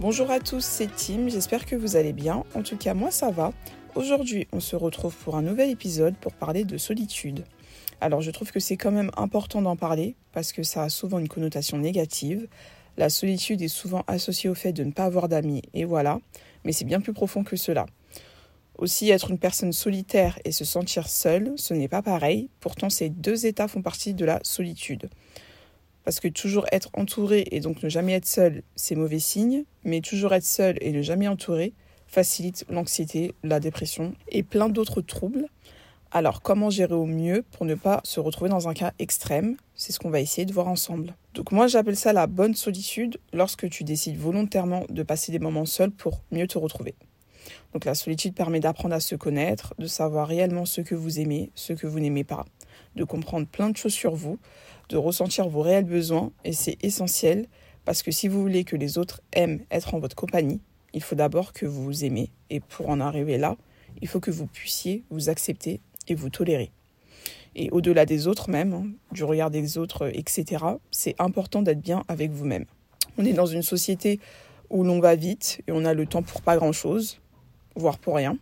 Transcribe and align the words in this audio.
Bonjour 0.00 0.30
à 0.30 0.38
tous, 0.38 0.64
c'est 0.64 0.94
Tim, 0.94 1.26
j'espère 1.26 1.66
que 1.66 1.74
vous 1.74 1.96
allez 1.96 2.12
bien. 2.12 2.44
En 2.54 2.62
tout 2.62 2.76
cas, 2.76 2.94
moi 2.94 3.10
ça 3.10 3.32
va. 3.32 3.52
Aujourd'hui, 3.96 4.46
on 4.52 4.60
se 4.60 4.76
retrouve 4.76 5.12
pour 5.16 5.34
un 5.34 5.42
nouvel 5.42 5.70
épisode 5.70 6.16
pour 6.16 6.32
parler 6.34 6.64
de 6.64 6.78
solitude. 6.78 7.44
Alors, 8.00 8.20
je 8.20 8.30
trouve 8.30 8.52
que 8.52 8.60
c'est 8.60 8.76
quand 8.76 8.92
même 8.92 9.10
important 9.16 9.60
d'en 9.60 9.74
parler 9.74 10.14
parce 10.30 10.52
que 10.52 10.62
ça 10.62 10.84
a 10.84 10.88
souvent 10.88 11.18
une 11.18 11.26
connotation 11.26 11.78
négative. 11.78 12.46
La 12.96 13.10
solitude 13.10 13.60
est 13.60 13.66
souvent 13.66 14.04
associée 14.06 14.48
au 14.48 14.54
fait 14.54 14.72
de 14.72 14.84
ne 14.84 14.92
pas 14.92 15.04
avoir 15.04 15.28
d'amis, 15.28 15.62
et 15.74 15.84
voilà, 15.84 16.20
mais 16.62 16.70
c'est 16.70 16.84
bien 16.84 17.00
plus 17.00 17.12
profond 17.12 17.42
que 17.42 17.56
cela. 17.56 17.86
Aussi, 18.76 19.10
être 19.10 19.32
une 19.32 19.38
personne 19.38 19.72
solitaire 19.72 20.38
et 20.44 20.52
se 20.52 20.64
sentir 20.64 21.08
seule, 21.08 21.54
ce 21.56 21.74
n'est 21.74 21.88
pas 21.88 22.02
pareil. 22.02 22.50
Pourtant, 22.60 22.88
ces 22.88 23.08
deux 23.08 23.46
états 23.46 23.66
font 23.66 23.82
partie 23.82 24.14
de 24.14 24.24
la 24.24 24.38
solitude. 24.44 25.10
Parce 26.08 26.20
que 26.20 26.28
toujours 26.28 26.64
être 26.72 26.88
entouré 26.94 27.46
et 27.50 27.60
donc 27.60 27.82
ne 27.82 27.90
jamais 27.90 28.14
être 28.14 28.24
seul, 28.24 28.62
c'est 28.76 28.94
mauvais 28.94 29.18
signe, 29.18 29.64
mais 29.84 30.00
toujours 30.00 30.32
être 30.32 30.46
seul 30.46 30.78
et 30.80 30.90
ne 30.90 31.02
jamais 31.02 31.28
entouré 31.28 31.74
facilite 32.06 32.64
l'anxiété, 32.70 33.34
la 33.42 33.60
dépression 33.60 34.14
et 34.30 34.42
plein 34.42 34.70
d'autres 34.70 35.02
troubles. 35.02 35.44
Alors, 36.10 36.40
comment 36.40 36.70
gérer 36.70 36.94
au 36.94 37.04
mieux 37.04 37.44
pour 37.50 37.66
ne 37.66 37.74
pas 37.74 38.00
se 38.04 38.20
retrouver 38.20 38.48
dans 38.48 38.70
un 38.70 38.72
cas 38.72 38.94
extrême? 38.98 39.58
C'est 39.74 39.92
ce 39.92 39.98
qu'on 39.98 40.08
va 40.08 40.20
essayer 40.20 40.46
de 40.46 40.52
voir 40.54 40.68
ensemble. 40.68 41.14
Donc 41.34 41.52
moi, 41.52 41.66
j'appelle 41.66 41.94
ça 41.94 42.14
la 42.14 42.26
bonne 42.26 42.54
solitude 42.54 43.18
lorsque 43.34 43.68
tu 43.68 43.84
décides 43.84 44.16
volontairement 44.16 44.86
de 44.88 45.02
passer 45.02 45.30
des 45.30 45.38
moments 45.38 45.66
seuls 45.66 45.90
pour 45.90 46.22
mieux 46.30 46.46
te 46.46 46.56
retrouver. 46.56 46.94
Donc 47.74 47.84
la 47.84 47.94
solitude 47.94 48.34
permet 48.34 48.60
d'apprendre 48.60 48.94
à 48.94 49.00
se 49.00 49.14
connaître, 49.14 49.74
de 49.78 49.86
savoir 49.86 50.26
réellement 50.26 50.64
ce 50.64 50.80
que 50.80 50.94
vous 50.94 51.20
aimez, 51.20 51.50
ce 51.54 51.74
que 51.74 51.86
vous 51.86 52.00
n'aimez 52.00 52.24
pas, 52.24 52.46
de 52.96 53.04
comprendre 53.04 53.46
plein 53.46 53.68
de 53.68 53.76
choses 53.76 53.92
sur 53.92 54.14
vous, 54.14 54.38
de 54.88 54.96
ressentir 54.96 55.48
vos 55.48 55.62
réels 55.62 55.84
besoins, 55.84 56.32
et 56.44 56.52
c'est 56.52 56.76
essentiel 56.82 57.46
parce 57.84 58.02
que 58.02 58.10
si 58.10 58.28
vous 58.28 58.42
voulez 58.42 58.64
que 58.64 58.76
les 58.76 58.98
autres 58.98 59.22
aiment 59.32 59.60
être 59.70 59.94
en 59.94 59.98
votre 59.98 60.16
compagnie, 60.16 60.60
il 60.92 61.02
faut 61.02 61.14
d'abord 61.14 61.52
que 61.52 61.66
vous 61.66 61.84
vous 61.84 62.04
aimez, 62.04 62.30
et 62.50 62.60
pour 62.60 62.88
en 62.90 63.00
arriver 63.00 63.38
là, 63.38 63.56
il 64.00 64.08
faut 64.08 64.20
que 64.20 64.30
vous 64.30 64.46
puissiez 64.46 65.04
vous 65.10 65.28
accepter 65.28 65.80
et 66.06 66.14
vous 66.14 66.30
tolérer. 66.30 66.70
Et 67.54 67.70
au-delà 67.70 68.06
des 68.06 68.26
autres 68.26 68.50
même, 68.50 68.72
hein, 68.72 68.86
du 69.12 69.24
regard 69.24 69.50
des 69.50 69.78
autres, 69.78 70.10
etc., 70.14 70.64
c'est 70.90 71.14
important 71.18 71.62
d'être 71.62 71.80
bien 71.80 72.04
avec 72.08 72.30
vous-même. 72.30 72.66
On 73.16 73.24
est 73.24 73.32
dans 73.32 73.46
une 73.46 73.62
société 73.62 74.20
où 74.70 74.84
l'on 74.84 75.00
va 75.00 75.16
vite 75.16 75.60
et 75.66 75.72
on 75.72 75.84
a 75.84 75.94
le 75.94 76.06
temps 76.06 76.22
pour 76.22 76.42
pas 76.42 76.56
grand-chose, 76.56 77.20
voire 77.74 77.98
pour 77.98 78.16
rien. 78.16 78.38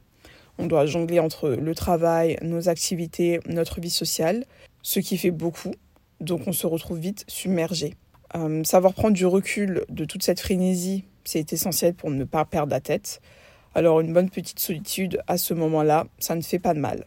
On 0.59 0.67
doit 0.67 0.87
jongler 0.87 1.21
entre 1.21 1.51
le 1.51 1.75
travail, 1.75 2.39
nos 2.43 2.69
activités, 2.69 3.41
notre 3.47 3.81
vie 3.81 3.91
sociale, 3.91 4.45
ce 4.83 5.01
qui 5.01 5.19
fait 5.19 5.31
beaucoup, 5.31 5.73
donc 6.21 6.47
on 6.47 6.53
se 6.53 6.67
retrouve 6.67 6.99
vite 6.99 7.25
submergé. 7.29 7.95
Euh, 8.35 8.65
savoir 8.65 8.95
prendre 8.95 9.15
du 9.15 9.27
recul 9.27 9.85
de 9.89 10.05
toute 10.05 10.23
cette 10.23 10.41
frénésie, 10.41 11.05
c'est 11.25 11.53
essentiel 11.53 11.95
pour 11.95 12.11
ne 12.11 12.25
pas 12.25 12.45
perdre 12.45 12.73
la 12.73 12.81
tête. 12.81 13.21
Alors 13.75 14.01
une 14.01 14.13
bonne 14.13 14.31
petite 14.31 14.59
solitude 14.59 15.21
à 15.27 15.39
ce 15.39 15.55
moment-là, 15.55 16.07
ça 16.19 16.35
ne 16.35 16.43
fait 16.43 16.59
pas 16.59 16.75
de 16.75 16.81
mal. 16.81 17.07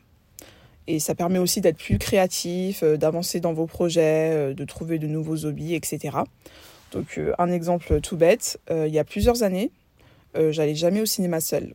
Et 0.87 0.99
ça 0.99 1.13
permet 1.13 1.39
aussi 1.39 1.61
d'être 1.61 1.77
plus 1.77 1.99
créatif, 1.99 2.81
euh, 2.83 2.97
d'avancer 2.97 3.39
dans 3.39 3.53
vos 3.53 3.67
projets, 3.67 4.31
euh, 4.33 4.53
de 4.53 4.65
trouver 4.65 4.97
de 4.99 5.07
nouveaux 5.07 5.45
hobbies, 5.45 5.75
etc. 5.75 6.17
Donc 6.91 7.19
un 7.37 7.51
exemple 7.51 8.01
tout 8.01 8.17
bête, 8.17 8.59
il 8.71 8.87
y 8.87 8.97
a 8.97 9.03
plusieurs 9.03 9.43
années, 9.43 9.69
j'allais 10.33 10.73
jamais 10.73 11.01
au 11.01 11.05
cinéma 11.05 11.39
seul 11.39 11.71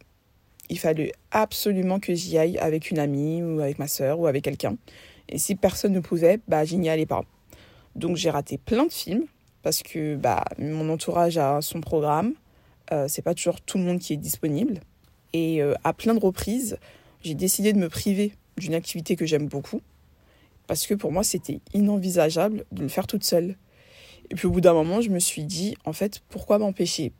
il 0.68 0.78
fallait 0.78 1.12
absolument 1.30 2.00
que 2.00 2.14
j'y 2.14 2.38
aille 2.38 2.58
avec 2.58 2.90
une 2.90 2.98
amie 2.98 3.42
ou 3.42 3.60
avec 3.60 3.78
ma 3.78 3.88
sœur 3.88 4.18
ou 4.18 4.26
avec 4.26 4.44
quelqu'un. 4.44 4.76
Et 5.28 5.38
si 5.38 5.54
personne 5.54 5.92
ne 5.92 6.00
pouvait, 6.00 6.40
bah, 6.48 6.64
j'y 6.64 6.78
n'y 6.78 6.88
allais 6.88 7.06
pas. 7.06 7.22
Donc 7.96 8.16
j'ai 8.16 8.30
raté 8.30 8.58
plein 8.58 8.86
de 8.86 8.92
films 8.92 9.24
parce 9.62 9.82
que 9.82 10.16
bah, 10.16 10.44
mon 10.58 10.88
entourage 10.90 11.38
a 11.38 11.60
son 11.60 11.80
programme. 11.80 12.34
Euh, 12.92 13.06
c'est 13.08 13.22
pas 13.22 13.34
toujours 13.34 13.60
tout 13.60 13.78
le 13.78 13.84
monde 13.84 13.98
qui 13.98 14.12
est 14.12 14.18
disponible. 14.18 14.80
Et 15.32 15.62
euh, 15.62 15.74
à 15.84 15.92
plein 15.92 16.14
de 16.14 16.20
reprises, 16.20 16.78
j'ai 17.22 17.34
décidé 17.34 17.72
de 17.72 17.78
me 17.78 17.88
priver 17.88 18.34
d'une 18.58 18.74
activité 18.74 19.16
que 19.16 19.26
j'aime 19.26 19.48
beaucoup 19.48 19.80
parce 20.66 20.86
que 20.86 20.94
pour 20.94 21.12
moi 21.12 21.24
c'était 21.24 21.60
inenvisageable 21.72 22.64
de 22.72 22.82
le 22.82 22.88
faire 22.88 23.06
toute 23.06 23.24
seule. 23.24 23.56
Et 24.30 24.34
puis 24.34 24.46
au 24.46 24.50
bout 24.50 24.60
d'un 24.60 24.72
moment, 24.72 25.00
je 25.00 25.10
me 25.10 25.18
suis 25.18 25.44
dit 25.44 25.76
en 25.84 25.92
fait 25.92 26.20
pourquoi 26.28 26.58
m'empêcher? 26.58 27.12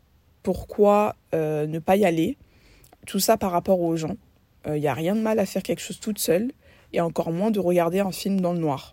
Pourquoi 0.43 1.17
euh, 1.35 1.67
ne 1.67 1.79
pas 1.79 1.97
y 1.97 2.05
aller? 2.05 2.37
Tout 3.07 3.21
ça 3.21 3.37
par 3.37 3.51
rapport 3.51 3.81
aux 3.81 3.97
gens. 3.97 4.17
Il 4.67 4.73
euh, 4.73 4.79
n'y 4.79 4.89
a 4.89 4.95
rien 4.95 5.15
de 5.15 5.21
mal 5.21 5.39
à 5.39 5.47
faire 5.47 5.63
quelque 5.63 5.81
chose 5.81 6.01
toute 6.01 6.19
seule 6.19 6.53
et 6.95 7.01
encore 7.01 7.33
moins 7.33 7.51
de 7.51 7.59
regarder 7.61 8.01
un 8.01 8.13
film 8.13 8.41
dans 8.41 8.53
le 8.53 8.61
noir. 8.61 8.93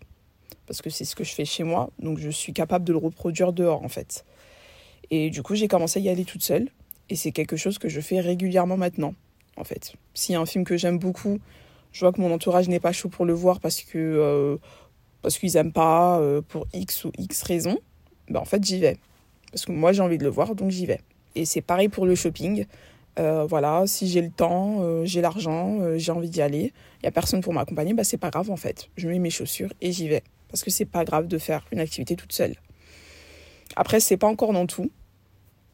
Parce 0.66 0.82
que 0.82 0.90
c'est 0.90 1.06
ce 1.06 1.16
que 1.16 1.24
je 1.24 1.34
fais 1.34 1.46
chez 1.46 1.64
moi, 1.64 1.92
donc 2.00 2.18
je 2.18 2.30
suis 2.30 2.52
capable 2.52 2.84
de 2.84 2.92
le 2.92 2.98
reproduire 2.98 3.54
dehors 3.54 3.84
en 3.84 3.90
fait. 3.90 4.26
Et 5.12 5.30
du 5.30 5.44
coup, 5.44 5.56
j'ai 5.56 5.68
commencé 5.68 6.00
à 6.00 6.02
y 6.02 6.10
aller 6.10 6.26
toute 6.26 6.44
seule 6.44 6.70
et 7.10 7.16
c'est 7.16 7.32
quelque 7.32 7.58
chose 7.58 7.78
que 7.78 7.90
je 7.90 8.02
fais 8.02 8.20
régulièrement 8.20 8.78
maintenant 8.78 9.14
en 9.58 9.64
fait. 9.64 9.94
S'il 10.14 10.34
y 10.34 10.36
a 10.36 10.42
un 10.42 10.46
film 10.46 10.64
que 10.64 10.78
j'aime 10.78 10.98
beaucoup, 10.98 11.40
je 11.92 12.00
vois 12.00 12.12
que 12.12 12.22
mon 12.22 12.34
entourage 12.34 12.68
n'est 12.70 12.80
pas 12.80 12.92
chaud 12.92 13.10
pour 13.10 13.26
le 13.26 13.34
voir 13.34 13.60
parce 13.60 13.82
que 13.82 13.98
euh, 13.98 14.58
parce 15.22 15.38
qu'ils 15.38 15.56
aiment 15.58 15.74
pas 15.74 16.20
euh, 16.20 16.42
pour 16.42 16.68
X 16.74 17.06
ou 17.06 17.12
X 17.18 17.44
raisons, 17.44 17.80
ben 18.30 18.40
en 18.40 18.46
fait 18.46 18.64
j'y 18.64 18.80
vais. 18.80 18.98
Parce 19.52 19.66
que 19.66 19.72
moi 19.72 19.92
j'ai 19.92 20.02
envie 20.02 20.18
de 20.18 20.24
le 20.24 20.30
voir, 20.30 20.56
donc 20.56 20.72
j'y 20.72 20.86
vais. 20.86 21.02
Et 21.36 21.46
c'est 21.46 21.62
pareil 21.62 21.90
pour 21.90 22.06
le 22.06 22.16
shopping. 22.16 22.66
Euh, 23.20 23.46
voilà, 23.46 23.84
si 23.88 24.08
j'ai 24.08 24.22
le 24.22 24.30
temps, 24.30 24.78
euh, 24.82 25.04
j'ai 25.06 25.22
l'argent, 25.22 25.80
euh, 25.82 25.98
j'ai 25.98 26.12
envie 26.12 26.30
d'y 26.30 26.42
aller, 26.42 26.72
il 26.98 27.04
n'y 27.04 27.08
a 27.08 27.12
personne 27.12 27.42
pour 27.42 27.54
m'accompagner, 27.54 27.94
bah, 27.94 28.04
c'est 28.04 28.18
pas 28.18 28.30
grave 28.30 28.50
en 28.50 28.56
fait. 28.56 28.90
Je 28.96 29.08
mets 29.08 29.20
mes 29.20 29.30
chaussures 29.30 29.74
et 29.82 29.92
j'y 29.92 30.08
vais. 30.08 30.24
Parce 30.50 30.64
que 30.64 30.72
c'est 30.72 30.86
pas 30.86 31.04
grave 31.04 31.28
de 31.28 31.38
faire 31.38 31.66
une 31.72 31.80
activité 31.80 32.16
toute 32.16 32.32
seule. 32.32 32.56
Après, 33.76 34.00
c'est 34.00 34.18
pas 34.18 34.28
encore 34.28 34.54
dans 34.54 34.68
tout 34.68 34.92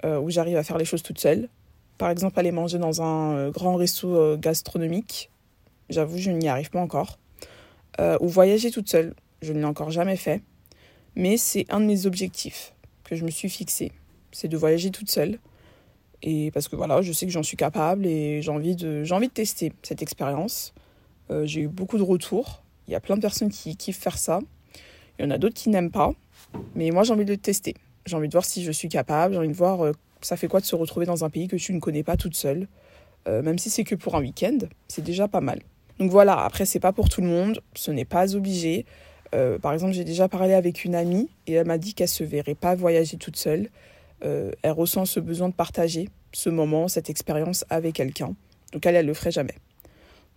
où 0.06 0.30
j'arrive 0.30 0.56
à 0.56 0.64
faire 0.64 0.78
les 0.78 0.86
choses 0.86 1.02
toute 1.02 1.20
seule. 1.20 1.50
Par 1.98 2.12
exemple, 2.12 2.40
aller 2.40 2.52
manger 2.52 2.78
dans 2.78 3.02
un 3.02 3.50
grand 3.50 3.76
resto 3.76 4.38
gastronomique, 4.38 5.32
j'avoue, 5.90 6.18
je 6.20 6.30
n'y 6.30 6.48
arrive 6.48 6.70
pas 6.70 6.80
encore. 6.80 7.18
ou 8.22 8.28
voyager 8.28 8.70
toute 8.70 8.88
seule, 8.88 9.16
je 9.42 9.52
ne 9.54 9.60
l'ai 9.60 9.66
encore 9.66 9.90
jamais 9.90 10.16
fait. 10.16 10.44
Mais 11.16 11.36
c'est 11.38 11.66
un 11.70 11.80
de 11.80 11.86
mes 11.86 12.06
objectifs 12.06 12.76
que 13.04 13.16
je 13.16 13.26
me 13.26 13.32
suis 13.32 13.50
fixé. 13.50 13.92
C'est 14.32 14.48
de 14.48 14.56
voyager 14.56 14.92
toute 14.92 15.10
seule. 15.10 15.40
Et 16.24 16.52
parce 16.52 16.68
que 16.68 16.76
voilà, 16.76 17.02
je 17.02 17.12
sais 17.12 17.26
que 17.26 17.32
j'en 17.32 17.44
suis 17.44 17.58
capable 17.58 18.06
et 18.06 18.42
j'ai 18.42 18.52
envie 18.52 18.76
de, 18.76 19.04
j'ai 19.04 19.14
envie 19.14 19.28
de 19.28 19.34
tester 19.34 19.72
cette 19.84 20.02
expérience. 20.02 20.74
Euh, 21.30 21.46
j'ai 21.46 21.62
eu 21.62 21.68
beaucoup 21.68 21.98
de 21.98 22.04
retours. 22.04 22.64
Il 22.88 22.94
y 22.94 22.96
a 22.96 23.00
plein 23.00 23.16
de 23.16 23.22
personnes 23.22 23.50
qui 23.50 23.76
kiffent 23.76 24.00
faire 24.00 24.18
ça. 24.18 24.40
Il 25.20 25.26
y 25.26 25.28
en 25.28 25.32
a 25.32 25.38
d'autres 25.38 25.56
qui 25.56 25.70
n'aiment 25.70 25.92
pas. 25.92 26.14
Mais 26.76 26.90
moi, 26.92 27.04
j'ai 27.04 27.14
envie 27.14 27.26
de 27.26 27.32
le 27.32 27.38
tester. 27.38 27.76
J'ai 28.06 28.16
envie 28.16 28.28
de 28.28 28.34
voir 28.34 28.46
si 28.46 28.64
je 28.64 28.72
suis 28.72 28.90
capable. 28.90 29.34
J'ai 29.34 29.40
envie 29.40 29.48
de 29.50 29.54
voir 29.54 29.86
euh, 29.86 29.92
ça 30.22 30.38
fait 30.38 30.48
quoi 30.48 30.60
de 30.60 30.66
se 30.66 30.76
retrouver 30.76 31.06
dans 31.06 31.24
un 31.24 31.30
pays 31.30 31.48
que 31.48 31.56
tu 31.56 31.74
ne 31.74 31.80
connais 31.80 32.04
pas 32.04 32.18
toute 32.18 32.36
seule. 32.36 32.68
Euh, 33.28 33.42
même 33.42 33.60
si 33.60 33.70
c'est 33.70 33.84
que 33.84 33.96
pour 33.96 34.16
un 34.16 34.22
week-end, 34.22 34.58
c'est 34.88 35.04
déjà 35.04 35.28
pas 35.28 35.42
mal. 35.42 35.60
Donc 36.00 36.12
voilà, 36.12 36.40
après, 36.40 36.66
c'est 36.66 36.80
pas 36.80 36.94
pour 36.94 37.10
tout 37.10 37.22
le 37.22 37.28
monde. 37.28 37.62
Ce 37.76 37.92
n'est 37.92 38.06
pas 38.06 38.36
obligé. 38.36 38.86
par 39.62 39.74
exemple, 39.74 39.94
j'ai 39.94 40.06
déjà 40.06 40.28
parlé 40.30 40.54
avec 40.54 40.86
une 40.86 40.96
amie 40.96 41.30
et 41.46 41.54
elle 41.54 41.68
m'a 41.68 41.78
dit 41.78 41.94
qu'elle 41.94 42.08
se 42.08 42.24
verrait 42.24 42.56
pas 42.56 42.76
voyager 42.76 43.18
toute 43.18 43.36
seule. 43.36 43.70
Euh, 44.24 44.52
elle 44.62 44.72
ressent 44.72 45.06
ce 45.06 45.20
besoin 45.20 45.50
de 45.50 45.54
partager 45.54 46.10
ce 46.32 46.50
moment, 46.50 46.88
cette 46.88 47.10
expérience 47.10 47.66
avec 47.70 47.96
quelqu'un. 47.96 48.36
Donc 48.74 48.86
elle, 48.86 48.96
elle 48.96 49.06
le 49.06 49.14
ferait 49.14 49.32
jamais. 49.32 49.56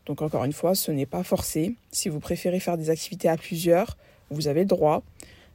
Donc 0.07 0.23
encore 0.23 0.45
une 0.45 0.53
fois, 0.53 0.75
ce 0.75 0.91
n'est 0.91 1.07
pas 1.07 1.23
forcé. 1.23 1.75
Si 1.93 2.09
vous 2.09 2.21
préférez 2.21 2.61
faire 2.61 2.77
des 2.77 2.91
activités 2.91 3.29
à 3.29 3.37
plusieurs, 3.37 3.97
vous 4.31 4.49
avez 4.49 4.61
le 4.61 4.67
droit. 4.67 5.03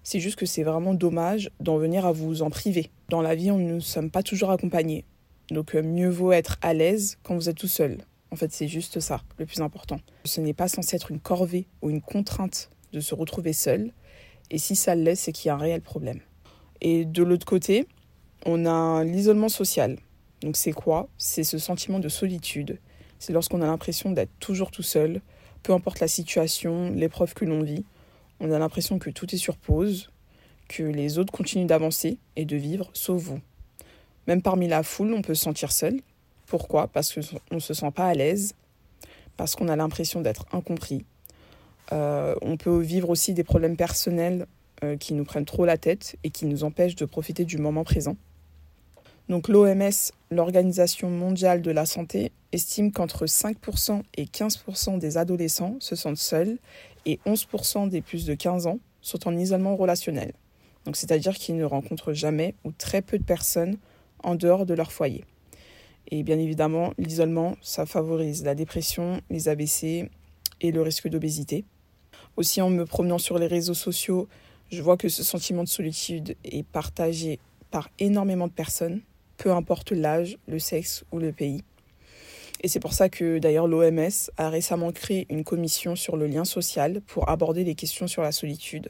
C'est 0.03 0.19
juste 0.19 0.38
que 0.38 0.46
c'est 0.46 0.64
vraiment 0.64 0.94
dommage 0.94 1.50
d'en 1.59 1.78
venir 1.78 2.06
à 2.06 2.12
vous 2.12 2.41
en 2.41 2.50
priver. 2.50 2.90
Dans 3.09 3.22
la 3.22 3.35
vie, 3.35 3.52
on 3.52 3.58
ne 3.58 3.80
sommes 3.80 4.12
pas 4.12 4.24
toujours 4.24 4.52
accompagnés. 4.52 5.03
Donc 5.50 5.75
euh, 5.75 5.81
mieux 5.81 6.09
vaut 6.09 6.31
être 6.31 6.58
à 6.62 6.74
l'aise 6.74 7.18
quand 7.24 7.35
vous 7.35 7.50
êtes 7.50 7.58
tout 7.58 7.68
seul. 7.68 7.97
En 8.31 8.35
fait, 8.35 8.52
c'est 8.52 8.68
juste 8.68 9.00
ça, 9.00 9.22
le 9.38 9.46
plus 9.46 9.62
important. 9.62 10.00
Ce 10.26 10.41
n'est 10.41 10.53
pas 10.53 10.67
censé 10.67 10.96
être 10.96 11.11
une 11.11 11.20
corvée 11.20 11.67
ou 11.82 11.90
une 11.90 12.02
contrainte 12.02 12.70
de 12.91 13.00
se 13.00 13.16
retrouver 13.16 13.53
seul. 13.53 13.91
Et 14.52 14.58
si 14.58 14.76
ça 14.76 14.96
l'est, 14.96 15.16
c'est 15.16 15.32
qu'il 15.32 15.47
y 15.47 15.52
a 15.52 15.55
un 15.55 15.59
réel 15.59 15.82
problème. 15.82 16.20
Et 16.82 17.05
de 17.05 17.23
l'autre 17.23 17.46
côté, 17.46 17.88
on 18.46 18.66
a 18.66 19.03
l'isolement 19.03 19.50
social. 19.50 19.97
Donc 20.42 20.56
c'est 20.56 20.72
quoi? 20.72 21.09
C'est 21.18 21.44
ce 21.44 21.58
sentiment 21.58 22.00
de 22.00 22.09
solitude. 22.09 22.80
C'est 23.20 23.34
lorsqu'on 23.34 23.62
a 23.62 23.66
l'impression 23.66 24.12
d'être 24.12 24.32
toujours 24.40 24.72
tout 24.72 24.84
seul, 24.84 25.22
peu 25.64 25.74
importe 25.74 26.00
la 26.00 26.08
situation, 26.08 26.92
l'épreuve 26.92 27.34
que 27.34 27.46
l'on 27.46 27.64
vit. 27.64 27.86
On 28.40 28.52
a 28.52 28.59
l'impression 28.59 29.00
que 29.00 29.09
tout 29.09 29.34
est 29.34 29.40
sur 29.40 29.58
pause, 29.58 30.12
que 30.68 30.84
les 30.84 31.18
autres 31.18 31.34
continuent 31.34 31.66
d'avancer 31.66 32.18
et 32.36 32.46
de 32.46 32.56
vivre, 32.56 32.90
sauf 32.94 33.22
vous. 33.22 33.40
Même 34.28 34.42
parmi 34.42 34.68
la 34.68 34.84
foule, 34.84 35.14
on 35.14 35.22
peut 35.22 35.36
se 35.36 35.44
sentir 35.44 35.72
seul. 35.72 36.00
Pourquoi? 36.46 36.88
Parce 36.88 37.14
qu'on 37.14 37.56
ne 37.56 37.59
se 37.59 37.74
sent 37.74 37.91
pas 37.91 38.08
à 38.08 38.14
l'aise, 38.14 38.53
parce 39.38 39.56
qu'on 39.56 39.68
a 39.68 39.76
l'impression 39.76 40.22
d'être 40.22 40.46
incompris. 40.52 41.06
Euh, 41.91 42.36
on 42.41 42.58
peut 42.58 42.80
vivre 42.80 43.09
aussi 43.09 43.34
des 43.34 43.44
problèmes 43.44 43.78
personnels 43.78 44.48
euh, 44.84 44.98
qui 44.98 45.14
nous 45.14 45.24
prennent 45.24 45.46
trop 45.46 45.66
la 45.66 45.78
tête 45.78 46.18
et 46.24 46.30
qui 46.30 46.46
nous 46.46 46.64
empêchent 46.64 46.96
de 46.96 47.06
profiter 47.06 47.46
du 47.46 47.58
moment 47.58 47.84
présent. 47.84 48.18
Donc 49.28 49.48
l'OMS, 49.48 50.12
l'Organisation 50.30 51.10
mondiale 51.10 51.64
de 51.64 51.72
la 51.72 51.88
santé, 51.88 52.32
estime 52.52 52.92
qu'entre 52.92 53.26
5% 53.26 54.04
et 54.18 54.26
15% 54.26 55.00
des 55.00 55.18
adolescents 55.18 55.78
se 55.80 55.96
sentent 55.96 56.18
seuls 56.18 56.58
et 57.08 57.20
11% 57.26 57.90
des 57.90 58.02
plus 58.02 58.26
de 58.26 58.36
15 58.36 58.68
ans 58.68 58.80
sont 59.02 59.28
en 59.28 59.36
isolement 59.36 59.76
relationnel. 59.76 60.34
Donc 60.86 60.96
c'est-à-dire 60.96 61.34
qu'ils 61.34 61.58
ne 61.58 61.66
rencontrent 61.66 62.14
jamais 62.14 62.54
ou 62.64 62.72
très 62.72 63.02
peu 63.02 63.18
de 63.18 63.24
personnes 63.24 63.78
en 64.24 64.36
dehors 64.36 64.68
de 64.68 64.76
leur 64.76 64.92
foyer. 64.92 65.26
Et 66.12 66.22
bien 66.22 66.38
évidemment, 66.38 66.94
l'isolement, 67.00 67.56
ça 67.62 67.88
favorise 67.88 68.44
la 68.44 68.54
dépression, 68.54 69.22
les 69.32 69.50
AVC 69.50 70.10
et 70.62 70.72
le 70.72 70.82
risque 70.84 71.08
d'obésité. 71.08 71.66
Aussi, 72.38 72.62
en 72.62 72.70
me 72.70 72.86
promenant 72.86 73.18
sur 73.18 73.40
les 73.40 73.48
réseaux 73.48 73.74
sociaux, 73.74 74.28
je 74.72 74.82
vois 74.84 74.98
que 74.98 75.10
ce 75.10 75.24
sentiment 75.24 75.64
de 75.64 75.70
solitude 75.70 76.36
est 76.44 76.66
partagé 76.68 77.40
par 77.72 77.90
énormément 77.98 78.48
de 78.48 78.54
personnes, 78.54 79.02
peu 79.37 79.52
importe 79.52 79.91
l'âge, 79.91 80.37
le 80.47 80.59
sexe 80.59 81.03
ou 81.11 81.20
le 81.20 81.32
pays. 81.32 81.64
Et 82.61 82.67
c'est 82.67 82.79
pour 82.79 82.93
ça 82.93 83.09
que 83.09 83.37
d'ailleurs 83.37 83.67
l'OMS 83.67 84.32
a 84.37 84.49
récemment 84.49 84.91
créé 84.91 85.28
une 85.29 85.43
commission 85.43 85.96
sur 85.96 86.17
le 86.17 86.28
lien 86.28 86.46
social 86.46 87.02
pour 87.02 87.29
aborder 87.29 87.64
les 87.64 87.76
questions 87.76 88.08
sur 88.08 88.22
la 88.22 88.32
solitude. 88.32 88.90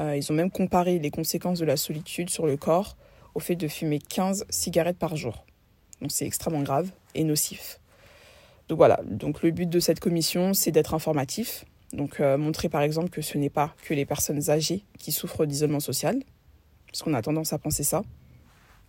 Euh, 0.00 0.16
ils 0.16 0.30
ont 0.32 0.34
même 0.34 0.50
comparé 0.50 0.98
les 0.98 1.10
conséquences 1.10 1.58
de 1.58 1.64
la 1.64 1.76
solitude 1.76 2.30
sur 2.30 2.46
le 2.46 2.56
corps 2.56 2.96
au 3.34 3.40
fait 3.40 3.56
de 3.56 3.68
fumer 3.68 3.98
15 3.98 4.46
cigarettes 4.50 4.98
par 4.98 5.16
jour. 5.16 5.44
Donc 6.00 6.12
c'est 6.12 6.26
extrêmement 6.26 6.62
grave 6.62 6.90
et 7.14 7.24
nocif. 7.24 7.80
Donc 8.68 8.78
voilà, 8.78 9.00
donc 9.04 9.42
le 9.42 9.50
but 9.50 9.68
de 9.68 9.80
cette 9.80 10.00
commission, 10.00 10.54
c'est 10.54 10.70
d'être 10.70 10.94
informatif. 10.94 11.64
Donc 11.92 12.20
euh, 12.20 12.38
montrer 12.38 12.68
par 12.68 12.82
exemple 12.82 13.10
que 13.10 13.22
ce 13.22 13.38
n'est 13.38 13.50
pas 13.50 13.74
que 13.84 13.94
les 13.94 14.06
personnes 14.06 14.50
âgées 14.50 14.84
qui 14.98 15.12
souffrent 15.12 15.46
d'isolement 15.46 15.80
social, 15.80 16.22
parce 16.86 17.02
qu'on 17.02 17.14
a 17.14 17.22
tendance 17.22 17.52
à 17.52 17.58
penser 17.58 17.84
ça, 17.84 18.02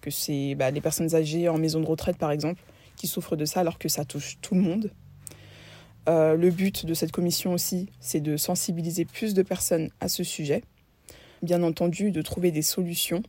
que 0.03 0.11
c'est 0.11 0.53
bah, 0.55 0.69
les 0.69 0.81
personnes 0.81 1.15
âgées 1.15 1.47
en 1.47 1.57
maison 1.57 1.79
de 1.79 1.85
retraite 1.85 2.17
par 2.17 2.31
exemple 2.31 2.61
qui 2.97 3.07
souffrent 3.07 3.38
de 3.38 3.45
ça 3.45 3.61
alors 3.61 3.79
que 3.79 3.88
ça 3.88 4.05
touche 4.05 4.38
tout 4.41 4.53
le 4.53 4.61
monde. 4.61 4.91
Euh, 6.09 6.35
le 6.35 6.51
but 6.51 6.85
de 6.85 6.94
cette 6.94 7.13
commission 7.13 7.53
aussi, 7.53 7.89
c'est 8.01 8.19
de 8.19 8.35
sensibiliser 8.35 9.05
plus 9.05 9.33
de 9.33 9.41
personnes 9.41 9.89
à 10.01 10.09
ce 10.09 10.23
sujet. 10.23 10.61
Bien 11.41 11.63
entendu, 11.63 12.11
de 12.11 12.21
trouver 12.21 12.51
des 12.51 12.61
solutions 12.61 13.23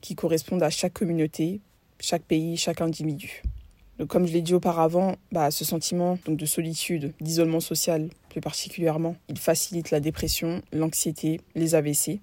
qui 0.00 0.14
correspondent 0.14 0.62
à 0.62 0.70
chaque 0.70 0.94
communauté, 0.94 1.60
chaque 1.98 2.22
pays, 2.22 2.56
chaque 2.56 2.80
individu. 2.80 3.42
Donc, 3.98 4.08
comme 4.08 4.26
je 4.26 4.32
l'ai 4.32 4.42
dit 4.42 4.54
auparavant, 4.54 5.16
bah, 5.32 5.50
ce 5.50 5.64
sentiment 5.64 6.18
donc, 6.24 6.38
de 6.38 6.46
solitude, 6.46 7.12
d'isolement 7.20 7.60
social 7.60 8.08
plus 8.30 8.40
particulièrement, 8.40 9.16
il 9.28 9.38
facilite 9.38 9.90
la 9.90 10.00
dépression, 10.00 10.62
l'anxiété, 10.72 11.40
les 11.56 11.74
AVC 11.74 12.20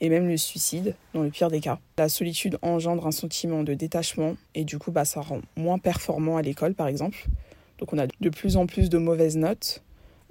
et 0.00 0.08
même 0.08 0.28
le 0.28 0.36
suicide 0.36 0.94
dans 1.14 1.22
le 1.22 1.30
pire 1.30 1.50
des 1.50 1.60
cas. 1.60 1.78
La 1.96 2.08
solitude 2.08 2.58
engendre 2.62 3.06
un 3.06 3.10
sentiment 3.10 3.62
de 3.62 3.74
détachement 3.74 4.36
et 4.54 4.64
du 4.64 4.78
coup 4.78 4.90
bah, 4.90 5.04
ça 5.04 5.20
rend 5.20 5.40
moins 5.56 5.78
performant 5.78 6.36
à 6.36 6.42
l'école 6.42 6.74
par 6.74 6.88
exemple. 6.88 7.26
Donc 7.78 7.92
on 7.92 7.98
a 7.98 8.06
de 8.06 8.28
plus 8.30 8.56
en 8.56 8.66
plus 8.66 8.90
de 8.90 8.98
mauvaises 8.98 9.36
notes, 9.36 9.82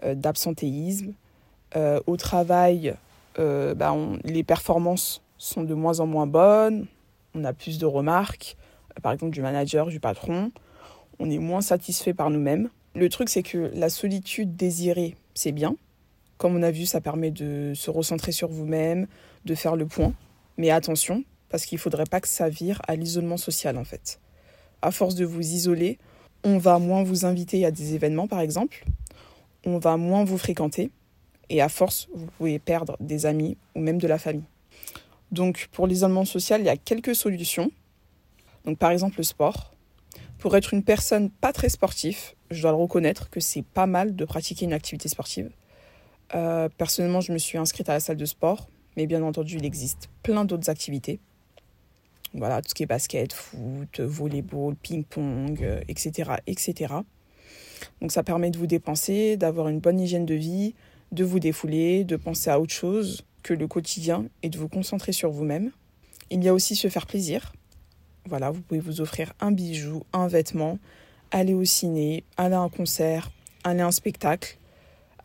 euh, 0.03 0.15
d'absentéisme. 0.15 1.13
Euh, 1.75 1.99
au 2.07 2.15
travail, 2.15 2.95
euh, 3.39 3.73
bah, 3.73 3.95
les 4.23 4.43
performances 4.43 5.21
sont 5.37 5.63
de 5.63 5.73
moins 5.73 5.99
en 5.99 6.07
moins 6.07 6.27
bonnes, 6.27 6.87
on 7.35 7.43
a 7.43 7.53
plus 7.53 7.77
de 7.77 7.85
remarques, 7.85 8.57
par 9.01 9.11
exemple 9.11 9.33
du 9.33 9.41
manager, 9.41 9.87
du 9.87 9.99
patron, 9.99 10.51
on 11.19 11.29
est 11.29 11.37
moins 11.37 11.61
satisfait 11.61 12.13
par 12.13 12.29
nous-mêmes. 12.29 12.69
Le 12.95 13.09
truc 13.09 13.29
c'est 13.29 13.43
que 13.43 13.69
la 13.73 13.89
solitude 13.89 14.55
désirée, 14.55 15.15
c'est 15.33 15.51
bien, 15.51 15.75
comme 16.37 16.55
on 16.55 16.63
a 16.63 16.71
vu, 16.71 16.85
ça 16.85 17.01
permet 17.01 17.31
de 17.31 17.73
se 17.75 17.89
recentrer 17.89 18.31
sur 18.31 18.49
vous-même, 18.49 19.07
de 19.45 19.55
faire 19.55 19.75
le 19.75 19.85
point. 19.85 20.13
Mais 20.57 20.69
attention, 20.69 21.23
parce 21.49 21.65
qu'il 21.65 21.77
ne 21.77 21.81
faudrait 21.81 22.05
pas 22.05 22.21
que 22.21 22.27
ça 22.27 22.49
vire 22.49 22.81
à 22.87 22.95
l'isolement 22.95 23.37
social 23.37 23.77
en 23.77 23.83
fait. 23.83 24.19
À 24.81 24.91
force 24.91 25.15
de 25.15 25.25
vous 25.25 25.41
isoler, 25.41 25.97
on 26.43 26.57
va 26.57 26.79
moins 26.79 27.03
vous 27.03 27.25
inviter 27.25 27.65
à 27.65 27.71
des 27.71 27.93
événements 27.95 28.27
par 28.27 28.39
exemple, 28.39 28.85
on 29.65 29.79
va 29.79 29.97
moins 29.97 30.23
vous 30.23 30.37
fréquenter, 30.37 30.91
et 31.49 31.61
à 31.61 31.69
force, 31.69 32.09
vous 32.13 32.27
pouvez 32.37 32.59
perdre 32.59 32.97
des 32.99 33.25
amis 33.25 33.57
ou 33.75 33.79
même 33.79 33.97
de 33.99 34.07
la 34.07 34.19
famille. 34.19 34.43
Donc 35.31 35.69
pour 35.71 35.87
l'isolement 35.87 36.25
social, 36.25 36.61
il 36.61 36.65
y 36.65 36.69
a 36.69 36.77
quelques 36.77 37.15
solutions. 37.15 37.71
Donc 38.65 38.77
par 38.77 38.91
exemple 38.91 39.17
le 39.17 39.23
sport. 39.23 39.73
Pour 40.39 40.55
être 40.55 40.73
une 40.73 40.83
personne 40.83 41.29
pas 41.29 41.51
très 41.51 41.69
sportive, 41.69 42.17
je 42.51 42.61
dois 42.61 42.71
le 42.71 42.77
reconnaître 42.77 43.29
que 43.29 43.39
c'est 43.39 43.63
pas 43.63 43.87
mal 43.87 44.15
de 44.15 44.25
pratiquer 44.25 44.65
une 44.65 44.73
activité 44.73 45.09
sportive. 45.09 45.49
Euh, 46.35 46.69
personnellement, 46.77 47.21
je 47.21 47.31
me 47.31 47.37
suis 47.37 47.57
inscrite 47.57 47.89
à 47.89 47.93
la 47.93 47.99
salle 47.99 48.17
de 48.17 48.25
sport, 48.25 48.69
mais 48.95 49.07
bien 49.07 49.23
entendu, 49.23 49.57
il 49.57 49.65
existe 49.65 50.09
plein 50.23 50.45
d'autres 50.45 50.69
activités. 50.69 51.19
Voilà, 52.33 52.61
tout 52.61 52.69
ce 52.69 52.75
qui 52.75 52.83
est 52.83 52.87
basket, 52.87 53.33
foot, 53.33 53.99
volleyball, 53.99 54.75
ping-pong, 54.75 55.83
etc., 55.87 56.31
euh, 56.31 56.35
etc. 56.45 56.93
Donc 58.01 58.11
ça 58.11 58.23
permet 58.23 58.51
de 58.51 58.57
vous 58.57 58.67
dépenser, 58.67 59.37
d'avoir 59.37 59.69
une 59.69 59.79
bonne 59.79 59.99
hygiène 59.99 60.25
de 60.25 60.35
vie, 60.35 60.75
de 61.11 61.23
vous 61.23 61.39
défouler, 61.39 62.03
de 62.03 62.15
penser 62.15 62.49
à 62.49 62.59
autre 62.59 62.73
chose 62.73 63.23
que 63.43 63.53
le 63.53 63.67
quotidien 63.67 64.25
et 64.43 64.49
de 64.49 64.57
vous 64.57 64.67
concentrer 64.67 65.13
sur 65.13 65.31
vous-même. 65.31 65.71
Il 66.29 66.43
y 66.43 66.49
a 66.49 66.53
aussi 66.53 66.75
se 66.75 66.89
faire 66.89 67.07
plaisir. 67.07 67.53
Voilà, 68.25 68.51
vous 68.51 68.61
pouvez 68.61 68.81
vous 68.81 68.99
offrir 68.99 69.33
un 69.39 69.51
bijou, 69.51 70.03
un 70.11 70.27
vêtement, 70.27 70.79
aller 71.31 71.53
au 71.53 71.63
ciné, 71.63 72.25
aller 72.35 72.55
à 72.55 72.59
un 72.59 72.69
concert, 72.69 73.31
aller 73.63 73.79
à 73.79 73.87
un 73.87 73.91
spectacle 73.91 74.57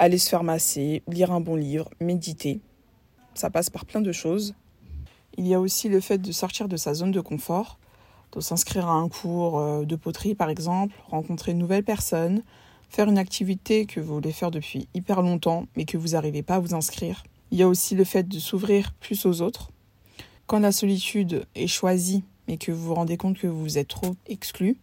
aller 0.02 0.18
se 0.18 0.28
faire 0.28 0.42
masser, 0.42 1.04
lire 1.06 1.30
un 1.30 1.40
bon 1.40 1.54
livre, 1.54 1.88
méditer. 2.00 2.60
Ça 3.34 3.50
passe 3.50 3.70
par 3.70 3.86
plein 3.86 4.00
de 4.00 4.10
choses. 4.10 4.56
Il 5.38 5.46
y 5.46 5.54
a 5.54 5.60
aussi 5.60 5.88
le 5.88 6.00
fait 6.00 6.18
de 6.18 6.32
sortir 6.32 6.66
de 6.66 6.76
sa 6.76 6.92
zone 6.92 7.12
de 7.12 7.20
confort, 7.20 7.78
de 8.32 8.40
s'inscrire 8.40 8.88
à 8.88 8.94
un 8.94 9.08
cours 9.08 9.60
euh, 9.60 9.84
de 9.84 9.94
poterie 9.94 10.34
par 10.34 10.50
exemple, 10.50 10.96
rencontrer 11.06 11.52
une 11.52 11.58
nouvelle 11.58 11.84
personne, 11.84 12.42
faire 12.88 13.08
une 13.08 13.16
activité 13.16 13.86
que 13.86 14.00
vous 14.00 14.14
voulez 14.14 14.32
faire 14.32 14.50
depuis 14.50 14.88
hyper 14.92 15.22
longtemps 15.22 15.66
mais 15.76 15.84
que 15.84 15.96
vous 15.96 16.08
n'arrivez 16.08 16.42
pas 16.42 16.56
à 16.56 16.58
vous 16.58 16.74
inscrire. 16.74 17.22
Il 17.52 17.58
y 17.58 17.62
a 17.62 17.68
aussi 17.68 17.94
le 17.94 18.02
fait 18.02 18.26
de 18.26 18.40
s'ouvrir 18.40 18.94
plus 18.94 19.24
aux 19.24 19.40
autres. 19.40 19.70
Quand 20.48 20.58
la 20.58 20.72
solitude 20.72 21.46
est 21.54 21.68
choisie 21.68 22.24
mais 22.48 22.56
que 22.56 22.72
vous 22.72 22.88
vous 22.88 22.94
rendez 22.96 23.16
compte 23.16 23.38
que 23.38 23.46
vous 23.46 23.78
êtes 23.78 23.88
trop 23.88 24.16
exclu, 24.26 24.78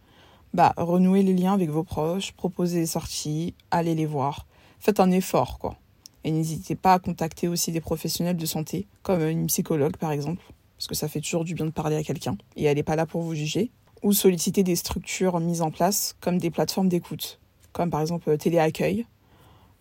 bah 0.53 0.73
renouez 0.77 1.23
les 1.23 1.33
liens 1.33 1.55
avec 1.55 1.69
vos 1.69 1.83
proches, 1.83 2.31
proposez 2.31 2.79
des 2.79 2.85
sorties, 2.85 3.53
allez 3.69 3.95
les 3.95 4.05
voir 4.05 4.45
faites 4.79 4.99
un 4.99 5.11
effort, 5.11 5.59
quoi. 5.59 5.77
Et 6.23 6.31
n'hésitez 6.31 6.75
pas 6.75 6.93
à 6.93 6.99
contacter 6.99 7.47
aussi 7.47 7.71
des 7.71 7.81
professionnels 7.81 8.37
de 8.37 8.45
santé, 8.45 8.87
comme 9.03 9.21
une 9.21 9.47
psychologue 9.47 9.97
par 9.97 10.11
exemple, 10.11 10.43
parce 10.77 10.87
que 10.87 10.95
ça 10.95 11.07
fait 11.07 11.21
toujours 11.21 11.43
du 11.43 11.53
bien 11.53 11.65
de 11.65 11.71
parler 11.71 11.95
à 11.95 12.03
quelqu'un, 12.03 12.37
et 12.55 12.65
elle 12.65 12.75
n'est 12.75 12.83
pas 12.83 12.95
là 12.95 13.05
pour 13.05 13.21
vous 13.21 13.35
juger. 13.35 13.71
Ou 14.01 14.13
solliciter 14.13 14.63
des 14.63 14.77
structures 14.77 15.39
mises 15.39 15.61
en 15.61 15.71
place, 15.71 16.15
comme 16.21 16.37
des 16.37 16.49
plateformes 16.49 16.87
d'écoute, 16.87 17.39
comme 17.73 17.89
par 17.89 17.99
exemple 17.99 18.37
Téléaccueil. 18.37 19.05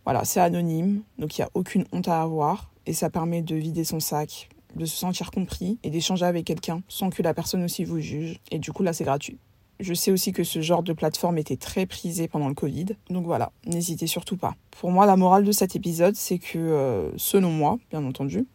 Voilà, 0.05 0.25
c'est 0.25 0.41
anonyme, 0.41 1.03
donc 1.19 1.39
il 1.39 1.43
n'y 1.43 1.45
a 1.45 1.51
aucune 1.55 1.85
honte 1.93 2.09
à 2.09 2.23
avoir, 2.23 2.71
et 2.87 2.93
ça 2.93 3.11
permet 3.11 3.43
de 3.43 3.55
vider 3.55 3.85
son 3.85 4.01
sac, 4.01 4.49
de 4.75 4.87
se 4.87 4.97
sentir 4.97 5.31
compris, 5.31 5.79
et 5.83 5.91
d'échanger 5.91 6.25
avec 6.25 6.47
quelqu'un 6.47 6.83
sans 6.89 7.11
que 7.11 7.23
la 7.23 7.35
personne 7.35 7.63
aussi 7.63 7.85
vous 7.85 8.01
juge. 8.01 8.41
Et 8.51 8.59
du 8.59 8.73
coup, 8.73 8.83
là, 8.83 8.93
c'est 8.93 9.05
gratuit. 9.05 9.39
Je 9.81 9.95
sais 9.95 10.11
aussi 10.11 10.33
que 10.33 10.43
ce 10.43 10.61
genre 10.61 10.83
de 10.83 10.93
plateforme 10.93 11.39
était 11.39 11.57
très 11.57 11.87
prisé 11.87 12.27
pendant 12.27 12.49
le 12.49 12.55
Covid. 12.55 12.87
Donc 13.11 13.25
voilà, 13.25 13.53
n'hésitez 13.65 14.09
surtout 14.09 14.37
pas. 14.37 14.57
Pour 14.73 14.91
moi, 14.91 15.07
la 15.07 15.17
morale 15.17 15.45
de 15.45 15.53
cet 15.53 15.77
épisode, 15.77 16.17
c'est 16.17 16.39
que, 16.39 16.59
euh, 16.59 17.11
selon 17.17 17.51
moi, 17.51 17.79
bien 17.91 18.05
entendu, 18.05 18.47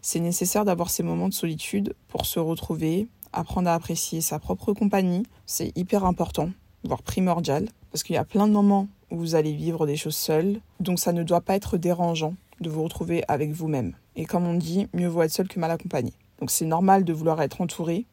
c'est 0.00 0.18
nécessaire 0.18 0.64
d'avoir 0.64 0.90
ces 0.90 1.04
moments 1.04 1.28
de 1.28 1.34
solitude 1.34 1.94
pour 2.08 2.26
se 2.26 2.40
retrouver, 2.40 3.06
apprendre 3.32 3.68
à 3.68 3.74
apprécier 3.74 4.20
sa 4.20 4.40
propre 4.40 4.72
compagnie. 4.72 5.22
C'est 5.46 5.76
hyper 5.78 6.04
important, 6.04 6.50
voire 6.82 7.02
primordial, 7.02 7.68
parce 7.92 8.02
qu'il 8.02 8.14
y 8.14 8.18
a 8.18 8.24
plein 8.24 8.48
de 8.48 8.52
moments 8.52 8.88
où 9.12 9.18
vous 9.18 9.34
allez 9.36 9.52
vivre 9.52 9.86
des 9.86 9.96
choses 9.96 10.16
seules, 10.16 10.60
donc 10.80 10.98
ça 10.98 11.12
ne 11.12 11.22
doit 11.22 11.42
pas 11.42 11.54
être 11.54 11.76
dérangeant 11.76 12.34
de 12.60 12.70
vous 12.70 12.82
retrouver 12.82 13.22
avec 13.28 13.52
vous-même. 13.52 13.94
Et 14.16 14.24
comme 14.24 14.46
on 14.46 14.54
dit, 14.54 14.88
mieux 14.92 15.08
vaut 15.08 15.22
être 15.22 15.32
seul 15.32 15.48
que 15.48 15.60
mal 15.60 15.70
accompagné. 15.70 16.12
Donc 16.40 16.50
c'est 16.50 16.66
normal 16.66 17.04
de 17.04 17.12
vouloir 17.12 17.40
être 17.40 17.60
entouré, 17.60 18.06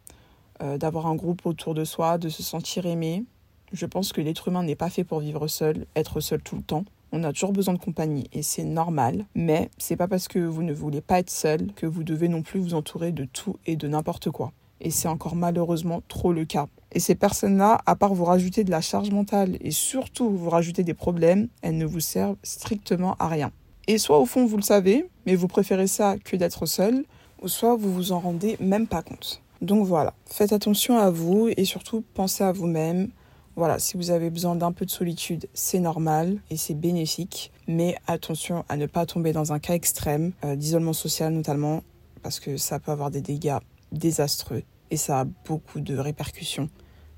euh, 0.61 0.77
d'avoir 0.77 1.07
un 1.07 1.15
groupe 1.15 1.45
autour 1.45 1.73
de 1.73 1.85
soi, 1.85 2.17
de 2.17 2.29
se 2.29 2.43
sentir 2.43 2.85
aimé. 2.85 3.23
Je 3.71 3.85
pense 3.85 4.13
que 4.13 4.21
l'être 4.21 4.47
humain 4.47 4.63
n'est 4.63 4.75
pas 4.75 4.89
fait 4.89 5.03
pour 5.03 5.19
vivre 5.19 5.47
seul, 5.47 5.85
être 5.95 6.19
seul 6.19 6.41
tout 6.41 6.55
le 6.55 6.63
temps. 6.63 6.85
On 7.11 7.23
a 7.23 7.33
toujours 7.33 7.53
besoin 7.53 7.73
de 7.73 7.79
compagnie 7.79 8.27
et 8.33 8.43
c'est 8.43 8.63
normal, 8.63 9.25
mais 9.33 9.69
c'est 9.77 9.95
pas 9.95 10.07
parce 10.07 10.27
que 10.27 10.39
vous 10.39 10.61
ne 10.61 10.73
voulez 10.73 11.01
pas 11.01 11.19
être 11.19 11.29
seul 11.29 11.73
que 11.73 11.85
vous 11.85 12.03
devez 12.03 12.27
non 12.27 12.43
plus 12.43 12.59
vous 12.59 12.75
entourer 12.75 13.11
de 13.11 13.25
tout 13.25 13.57
et 13.65 13.75
de 13.75 13.87
n'importe 13.87 14.29
quoi. 14.29 14.51
Et 14.81 14.91
c'est 14.91 15.07
encore 15.07 15.35
malheureusement 15.35 16.01
trop 16.07 16.33
le 16.33 16.45
cas. 16.45 16.67
Et 16.91 16.99
ces 16.99 17.15
personnes-là, 17.15 17.79
à 17.85 17.95
part 17.95 18.13
vous 18.13 18.25
rajouter 18.25 18.63
de 18.63 18.71
la 18.71 18.81
charge 18.81 19.11
mentale 19.11 19.57
et 19.61 19.71
surtout 19.71 20.29
vous 20.29 20.49
rajouter 20.49 20.83
des 20.83 20.93
problèmes, 20.93 21.47
elles 21.61 21.77
ne 21.77 21.85
vous 21.85 21.99
servent 21.99 22.37
strictement 22.43 23.15
à 23.19 23.27
rien. 23.27 23.51
Et 23.87 23.97
soit 23.97 24.19
au 24.19 24.25
fond 24.25 24.45
vous 24.45 24.57
le 24.57 24.63
savez, 24.63 25.09
mais 25.25 25.35
vous 25.35 25.47
préférez 25.47 25.87
ça 25.87 26.17
que 26.23 26.35
d'être 26.35 26.65
seul, 26.65 27.05
ou 27.41 27.47
soit 27.47 27.75
vous 27.75 27.93
vous 27.93 28.11
en 28.11 28.19
rendez 28.19 28.55
même 28.59 28.87
pas 28.87 29.01
compte. 29.01 29.41
Donc 29.61 29.85
voilà, 29.85 30.13
faites 30.25 30.53
attention 30.53 30.97
à 30.97 31.09
vous 31.09 31.49
et 31.55 31.65
surtout 31.65 32.03
pensez 32.13 32.43
à 32.43 32.51
vous-même. 32.51 33.09
Voilà, 33.57 33.77
si 33.77 33.97
vous 33.97 34.09
avez 34.09 34.29
besoin 34.29 34.55
d'un 34.55 34.71
peu 34.71 34.85
de 34.85 34.89
solitude, 34.89 35.49
c'est 35.53 35.79
normal 35.79 36.37
et 36.49 36.55
c'est 36.55 36.75
bénéfique. 36.75 37.51
Mais 37.67 37.97
attention 38.07 38.63
à 38.69 38.77
ne 38.77 38.85
pas 38.85 39.05
tomber 39.05 39.33
dans 39.33 39.51
un 39.51 39.59
cas 39.59 39.73
extrême, 39.73 40.31
euh, 40.45 40.55
d'isolement 40.55 40.93
social 40.93 41.33
notamment, 41.33 41.83
parce 42.23 42.39
que 42.39 42.55
ça 42.55 42.79
peut 42.79 42.91
avoir 42.91 43.11
des 43.11 43.21
dégâts 43.21 43.57
désastreux 43.91 44.63
et 44.91 44.97
ça 44.97 45.21
a 45.21 45.25
beaucoup 45.25 45.81
de 45.81 45.97
répercussions 45.97 46.69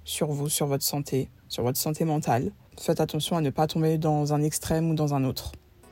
sur 0.03 0.31
vous, 0.31 0.49
sur 0.49 0.65
votre 0.65 0.83
santé, 0.83 1.29
sur 1.47 1.61
votre 1.61 1.77
santé 1.77 2.05
mentale. 2.05 2.51
Faites 2.79 3.01
attention 3.01 3.37
à 3.37 3.41
ne 3.41 3.51
pas 3.51 3.67
tomber 3.67 3.99
dans 3.99 4.33
un 4.33 4.41
extrême 4.41 4.89
ou 4.89 4.95
dans 4.95 5.13
un 5.13 5.23
autre. 5.23 5.51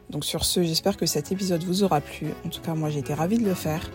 Donc 0.10 0.26
sur 0.26 0.44
ce, 0.44 0.64
j'espère 0.64 0.98
que 0.98 1.06
cet 1.06 1.32
épisode 1.32 1.64
vous 1.64 1.84
aura 1.84 2.02
plu. 2.02 2.28
En 2.46 2.50
tout 2.50 2.62
cas, 2.62 2.74
moi 2.74 2.90
j'ai 2.90 3.00
été 3.00 3.14
ravie 3.14 3.38
de 3.38 3.46
le 3.46 3.54
faire. 3.54 3.90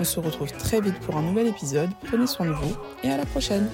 On 0.00 0.04
se 0.04 0.20
retrouve 0.20 0.52
très 0.52 0.80
vite 0.80 0.98
pour 1.00 1.16
un 1.16 1.22
nouvel 1.22 1.48
épisode. 1.48 1.90
Prenez 2.06 2.26
soin 2.26 2.46
de 2.46 2.52
vous 2.52 2.76
et 3.02 3.10
à 3.10 3.16
la 3.16 3.26
prochaine. 3.26 3.68